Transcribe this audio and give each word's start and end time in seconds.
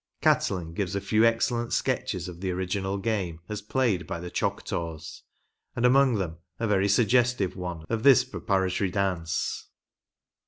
Catlin 0.19 0.73
gives 0.73 0.95
a 0.95 0.99
few 0.99 1.23
excellent 1.25 1.73
sketches 1.73 2.27
of 2.27 2.41
the 2.41 2.49
original 2.49 2.97
game 2.97 3.39
as 3.47 3.61
played 3.61 4.07
by 4.07 4.19
the 4.19 4.31
Choctaws, 4.31 5.21
and 5.75 5.85
among 5.85 6.15
them 6.15 6.37
a 6.59 6.65
very 6.65 6.87
suggestive 6.89 7.55
one 7.55 7.85
of 7.87 8.01
this 8.01 8.23
preparatory 8.23 8.89
dance. 8.89 9.67